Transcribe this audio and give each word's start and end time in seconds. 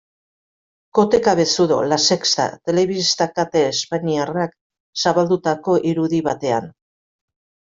Kote 0.97 1.19
Cabezudo, 1.27 1.77
La 1.91 1.99
Sexta 2.05 2.47
telebista 2.69 3.27
kate 3.35 3.63
espainiarrak 3.67 4.57
zabaldutako 5.05 5.77
irudi 5.93 6.27
batean. 6.31 6.73